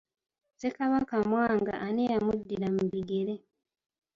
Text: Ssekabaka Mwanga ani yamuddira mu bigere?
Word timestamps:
Ssekabaka 0.53 1.15
Mwanga 1.29 1.73
ani 1.87 2.03
yamuddira 2.11 2.67
mu 2.75 2.83
bigere? 2.91 3.35